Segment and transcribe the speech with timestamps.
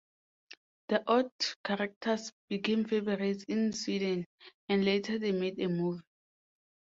[0.89, 1.29] The odd
[1.63, 4.25] characters became favorites in Sweden,
[4.67, 6.01] and later they made a movie.